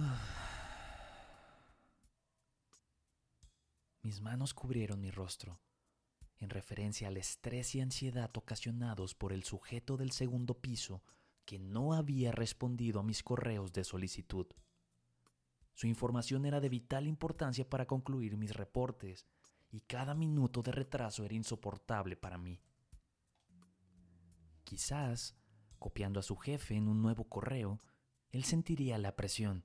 Mis 4.02 4.20
manos 4.20 4.54
cubrieron 4.54 5.00
mi 5.00 5.10
rostro, 5.10 5.60
en 6.38 6.50
referencia 6.50 7.08
al 7.08 7.16
estrés 7.16 7.74
y 7.74 7.80
ansiedad 7.80 8.30
ocasionados 8.36 9.14
por 9.14 9.32
el 9.32 9.42
sujeto 9.44 9.96
del 9.96 10.12
segundo 10.12 10.60
piso 10.60 11.02
que 11.44 11.58
no 11.58 11.94
había 11.94 12.32
respondido 12.32 13.00
a 13.00 13.02
mis 13.02 13.22
correos 13.22 13.72
de 13.72 13.84
solicitud. 13.84 14.46
Su 15.74 15.86
información 15.86 16.46
era 16.46 16.60
de 16.60 16.68
vital 16.68 17.06
importancia 17.06 17.68
para 17.68 17.86
concluir 17.86 18.36
mis 18.36 18.54
reportes 18.54 19.26
y 19.70 19.80
cada 19.80 20.14
minuto 20.14 20.62
de 20.62 20.72
retraso 20.72 21.24
era 21.24 21.34
insoportable 21.34 22.16
para 22.16 22.38
mí. 22.38 22.60
Quizás, 24.64 25.36
copiando 25.78 26.20
a 26.20 26.22
su 26.22 26.36
jefe 26.36 26.76
en 26.76 26.88
un 26.88 27.02
nuevo 27.02 27.24
correo, 27.24 27.78
él 28.30 28.44
sentiría 28.44 28.98
la 28.98 29.16
presión 29.16 29.64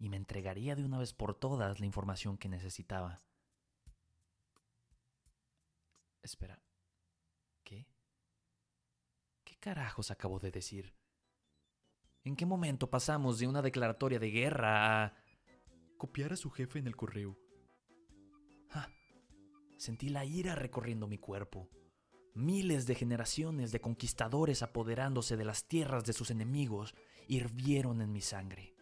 y 0.00 0.08
me 0.08 0.16
entregaría 0.16 0.74
de 0.74 0.82
una 0.82 0.98
vez 0.98 1.12
por 1.12 1.34
todas 1.34 1.78
la 1.78 1.86
información 1.86 2.38
que 2.38 2.48
necesitaba. 2.48 3.20
Espera. 6.22 6.58
¿Qué? 7.62 7.86
¿Qué 9.44 9.56
carajos 9.56 10.10
acabo 10.10 10.38
de 10.38 10.50
decir? 10.50 10.94
¿En 12.24 12.34
qué 12.34 12.46
momento 12.46 12.88
pasamos 12.88 13.38
de 13.38 13.46
una 13.46 13.60
declaratoria 13.60 14.18
de 14.18 14.30
guerra 14.30 15.04
a 15.04 15.14
copiar 15.98 16.32
a 16.32 16.36
su 16.36 16.50
jefe 16.50 16.78
en 16.78 16.86
el 16.86 16.96
correo? 16.96 17.38
Ah, 18.70 18.88
sentí 19.76 20.08
la 20.08 20.24
ira 20.24 20.54
recorriendo 20.54 21.08
mi 21.08 21.18
cuerpo. 21.18 21.68
Miles 22.34 22.86
de 22.86 22.94
generaciones 22.94 23.70
de 23.70 23.82
conquistadores 23.82 24.62
apoderándose 24.62 25.36
de 25.36 25.44
las 25.44 25.66
tierras 25.66 26.04
de 26.04 26.14
sus 26.14 26.30
enemigos 26.30 26.94
hirvieron 27.28 28.00
en 28.00 28.12
mi 28.12 28.22
sangre. 28.22 28.79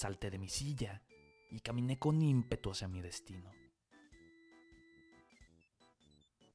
Salté 0.00 0.30
de 0.30 0.38
mi 0.38 0.48
silla 0.48 1.02
y 1.50 1.60
caminé 1.60 1.98
con 1.98 2.22
ímpetu 2.22 2.70
hacia 2.70 2.88
mi 2.88 3.02
destino. 3.02 3.52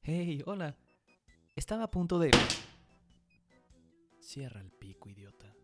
Hey, 0.02 0.42
hola. 0.44 0.76
Estaba 1.54 1.84
a 1.84 1.90
punto 1.92 2.18
de... 2.18 2.32
Cierra 4.18 4.60
el 4.60 4.72
pico, 4.72 5.08
idiota. 5.08 5.54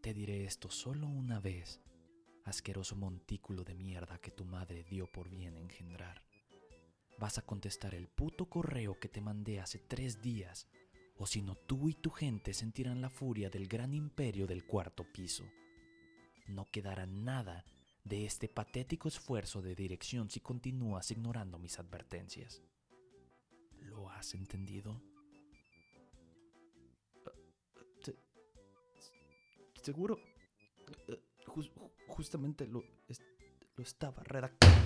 Te 0.00 0.14
diré 0.14 0.44
esto 0.44 0.70
solo 0.70 1.08
una 1.08 1.40
vez, 1.40 1.80
asqueroso 2.44 2.94
montículo 2.94 3.64
de 3.64 3.74
mierda 3.74 4.20
que 4.20 4.30
tu 4.30 4.44
madre 4.44 4.84
dio 4.84 5.10
por 5.10 5.28
bien 5.28 5.56
engendrar. 5.56 6.22
Vas 7.18 7.38
a 7.38 7.42
contestar 7.42 7.92
el 7.96 8.06
puto 8.06 8.48
correo 8.48 9.00
que 9.00 9.08
te 9.08 9.20
mandé 9.20 9.58
hace 9.58 9.80
tres 9.80 10.22
días, 10.22 10.68
o 11.16 11.26
si 11.26 11.42
no 11.42 11.56
tú 11.56 11.88
y 11.88 11.94
tu 11.94 12.10
gente 12.10 12.54
sentirán 12.54 13.00
la 13.00 13.10
furia 13.10 13.50
del 13.50 13.66
gran 13.66 13.94
imperio 13.94 14.46
del 14.46 14.64
cuarto 14.64 15.02
piso 15.12 15.44
no 16.48 16.66
quedará 16.70 17.06
nada 17.06 17.64
de 18.04 18.24
este 18.24 18.48
patético 18.48 19.08
esfuerzo 19.08 19.62
de 19.62 19.74
dirección 19.74 20.30
si 20.30 20.40
continúas 20.40 21.10
ignorando 21.10 21.58
mis 21.58 21.78
advertencias. 21.78 22.62
¿Lo 23.80 24.10
has 24.10 24.34
entendido? 24.34 25.00
seguro. 29.82 30.20
justamente 32.08 32.66
lo, 32.66 32.84
lo 33.76 33.82
estaba 33.82 34.22
redactando. 34.22 34.76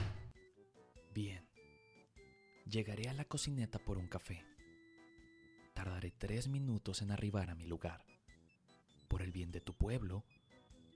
Bien. 1.13 1.49
Llegaré 2.67 3.09
a 3.09 3.13
la 3.13 3.25
cocineta 3.25 3.81
por 3.81 3.99
un 3.99 4.07
café. 4.07 4.45
Tardaré 5.75 6.13
tres 6.13 6.47
minutos 6.47 7.03
en 7.03 7.11
arribar 7.11 7.51
a 7.51 7.57
mi 7.57 7.67
lugar. 7.67 8.05
Por 9.09 9.23
el 9.23 9.33
bien 9.33 9.51
de 9.51 9.61
tu 9.61 9.75
pueblo, 9.75 10.25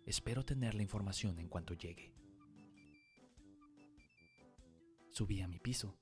Espero 0.06 0.44
tener 0.44 0.76
la 0.76 0.82
información 0.82 1.40
en 1.40 1.48
cuanto 1.48 1.74
llegue. 1.74 2.14
Subí 5.10 5.40
a 5.40 5.48
mi 5.48 5.58
piso. 5.58 5.98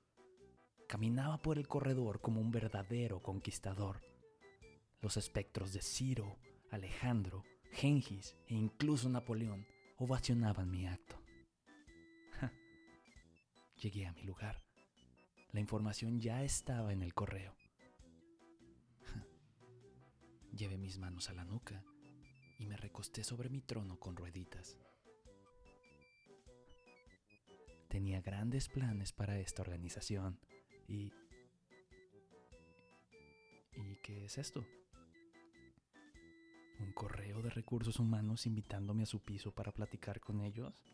Caminaba 0.87 1.41
por 1.41 1.57
el 1.57 1.67
corredor 1.67 2.21
como 2.21 2.43
un 2.43 2.51
verdadero 2.51 3.23
conquistador. 3.23 4.03
Los 5.01 5.17
espectros 5.17 5.73
de 5.73 5.81
Ciro, 5.81 6.39
Alejandro, 6.71 7.45
Gengis 7.73 8.37
e 8.47 8.55
incluso 8.55 9.09
Napoleón 9.09 9.67
ovacionaban 9.97 10.71
mi 10.71 10.87
acto. 10.87 11.19
Llegué 13.81 14.07
a 14.07 14.13
mi 14.13 14.23
lugar. 14.23 14.63
La 15.53 15.61
información 15.61 16.21
ya 16.21 16.43
estaba 16.43 16.93
en 16.93 17.01
el 17.01 17.15
correo. 17.15 17.57
Llevé 20.53 20.77
mis 20.77 20.99
manos 20.99 21.31
a 21.31 21.33
la 21.33 21.45
nuca 21.45 21.83
y 22.59 22.67
me 22.67 22.77
recosté 22.77 23.25
sobre 23.25 23.49
mi 23.49 23.61
trono 23.61 23.99
con 23.99 24.17
rueditas. 24.17 24.79
Tenía 27.89 28.21
grandes 28.21 28.69
planes 28.69 29.13
para 29.13 29.39
esta 29.39 29.63
organización 29.63 30.39
y... 30.89 31.13
¿Y 33.77 33.97
qué 34.03 34.25
es 34.25 34.39
esto? 34.39 34.65
¿Un 36.81 36.93
correo 36.93 37.41
de 37.43 37.51
recursos 37.51 37.99
humanos 37.99 38.47
invitándome 38.47 39.05
a 39.05 39.07
su 39.07 39.21
piso 39.21 39.53
para 39.53 39.73
platicar 39.73 40.21
con 40.21 40.41
ellos? 40.41 40.85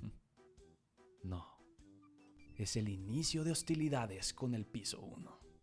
No, 1.22 1.58
es 2.56 2.76
el 2.76 2.90
inicio 2.90 3.44
de 3.44 3.52
hostilidades 3.52 4.34
con 4.34 4.54
el 4.54 4.66
piso 4.66 5.00
1. 5.00 5.53